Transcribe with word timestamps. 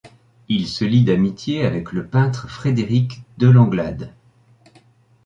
Il 0.49 0.65
se 0.67 0.83
lie 0.83 1.03
d'amitié 1.03 1.63
avec 1.63 1.91
le 1.91 2.07
peintre 2.07 2.49
Frédéric 2.49 3.21
Delanglade. 3.37 4.11